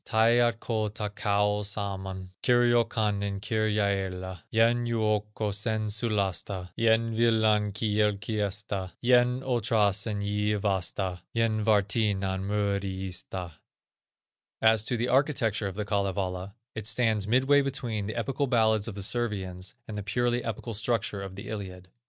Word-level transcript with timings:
Taiatko 0.03 0.91
takoa 0.95 1.63
sammon, 1.63 2.31
Kirjokannen 2.41 3.39
kirjaëlla, 3.39 4.39
Yhen 4.51 4.87
joukkosen 4.87 5.91
sulasta, 5.91 6.69
Yhen 6.75 7.13
willan 7.15 7.71
kylkyesta, 7.71 8.93
Yhen 9.03 9.41
otrasen 9.43 10.23
jywasta, 10.23 11.19
Yhen 11.35 11.63
warttinan 11.63 12.41
muruista." 12.47 13.51
As 14.59 14.83
to 14.85 14.97
the 14.97 15.07
architecture 15.07 15.67
of 15.67 15.75
the 15.75 15.85
Kalevala, 15.85 16.55
it 16.73 16.87
stands 16.87 17.27
midway 17.27 17.61
between 17.61 18.07
the 18.07 18.15
epical 18.15 18.47
ballads 18.47 18.87
of 18.87 18.95
the 18.95 19.03
Servians 19.03 19.75
and 19.87 19.95
the 19.95 20.01
purely 20.01 20.43
epical 20.43 20.73
structure 20.73 21.21
of 21.21 21.35
the 21.35 21.47
Iliad. 21.47 21.89